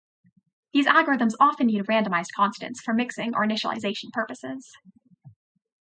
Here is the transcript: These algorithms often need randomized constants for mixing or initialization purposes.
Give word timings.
These 0.73 0.87
algorithms 0.87 1.35
often 1.39 1.67
need 1.67 1.83
randomized 1.85 2.31
constants 2.35 2.81
for 2.81 2.91
mixing 2.91 3.35
or 3.35 3.45
initialization 3.45 4.11
purposes. 4.11 4.75